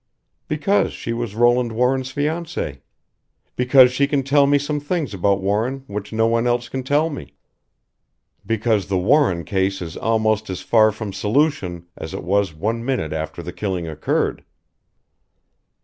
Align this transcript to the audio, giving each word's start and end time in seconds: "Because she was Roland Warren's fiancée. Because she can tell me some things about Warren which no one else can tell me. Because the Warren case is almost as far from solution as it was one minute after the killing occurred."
"Because 0.47 0.93
she 0.93 1.13
was 1.13 1.35
Roland 1.35 1.73
Warren's 1.73 2.11
fiancée. 2.11 2.79
Because 3.55 3.91
she 3.91 4.07
can 4.07 4.23
tell 4.23 4.47
me 4.47 4.57
some 4.57 4.79
things 4.79 5.13
about 5.13 5.41
Warren 5.41 5.83
which 5.85 6.11
no 6.11 6.25
one 6.25 6.47
else 6.47 6.69
can 6.69 6.81
tell 6.81 7.11
me. 7.11 7.35
Because 8.43 8.87
the 8.87 8.97
Warren 8.97 9.43
case 9.45 9.79
is 9.79 9.95
almost 9.95 10.49
as 10.49 10.61
far 10.61 10.91
from 10.91 11.13
solution 11.13 11.85
as 11.95 12.15
it 12.15 12.23
was 12.23 12.51
one 12.51 12.83
minute 12.83 13.13
after 13.13 13.43
the 13.43 13.53
killing 13.53 13.87
occurred." 13.87 14.43